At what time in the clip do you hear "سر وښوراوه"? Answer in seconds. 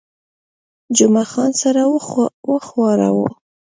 1.61-3.29